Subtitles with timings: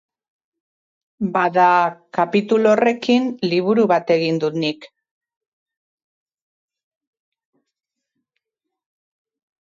[1.33, 1.65] Bada,
[2.17, 4.87] kapitulu horrekin liburu bat egin dut nik.